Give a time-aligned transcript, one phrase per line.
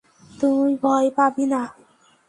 [0.31, 1.61] তুই ভয় পাবি না।